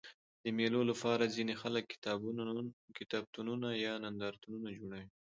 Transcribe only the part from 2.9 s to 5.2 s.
کتابتونونه یا نندارتونونه جوړوي.